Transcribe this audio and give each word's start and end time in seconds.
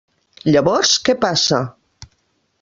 Llavors, 0.53 0.95
¿què 1.09 1.15
passa? 1.27 1.61